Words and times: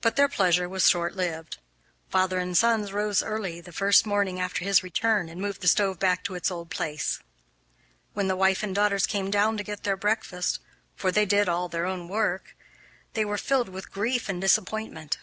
But 0.00 0.16
their 0.16 0.26
pleasure 0.30 0.70
was 0.70 0.88
shortlived. 0.88 1.58
Father 2.08 2.38
and 2.38 2.56
sons 2.56 2.94
rose 2.94 3.22
early 3.22 3.60
the 3.60 3.72
first 3.74 4.06
morning 4.06 4.40
after 4.40 4.64
his 4.64 4.82
return 4.82 5.28
and 5.28 5.38
moved 5.38 5.60
the 5.60 5.68
stove 5.68 5.98
back 5.98 6.24
to 6.24 6.34
its 6.34 6.50
old 6.50 6.70
place. 6.70 7.20
When 8.14 8.26
the 8.26 8.36
wife 8.36 8.62
and 8.62 8.74
daughters 8.74 9.06
came 9.06 9.30
down 9.30 9.58
to 9.58 9.62
get 9.62 9.82
their 9.84 9.98
breakfast 9.98 10.60
(for 10.96 11.12
they 11.12 11.26
did 11.26 11.46
all 11.46 11.68
their 11.68 11.84
own 11.84 12.08
work) 12.08 12.56
they 13.12 13.26
were 13.26 13.36
filled 13.36 13.68
with 13.68 13.92
grief 13.92 14.30
and 14.30 14.40
disappointment. 14.40 15.18